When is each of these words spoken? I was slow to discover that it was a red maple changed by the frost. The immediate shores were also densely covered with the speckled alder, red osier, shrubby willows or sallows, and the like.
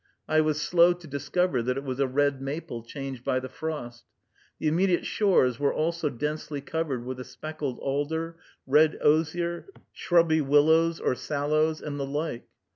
I 0.27 0.41
was 0.41 0.59
slow 0.59 0.93
to 0.93 1.05
discover 1.07 1.61
that 1.61 1.77
it 1.77 1.83
was 1.83 1.99
a 1.99 2.07
red 2.07 2.41
maple 2.41 2.81
changed 2.81 3.23
by 3.23 3.39
the 3.39 3.47
frost. 3.49 4.03
The 4.57 4.67
immediate 4.67 5.05
shores 5.05 5.59
were 5.59 5.71
also 5.71 6.09
densely 6.09 6.59
covered 6.59 7.05
with 7.05 7.17
the 7.17 7.23
speckled 7.23 7.77
alder, 7.77 8.37
red 8.65 8.97
osier, 8.99 9.67
shrubby 9.93 10.41
willows 10.41 10.99
or 10.99 11.13
sallows, 11.13 11.81
and 11.83 11.99
the 11.99 12.07
like. 12.07 12.47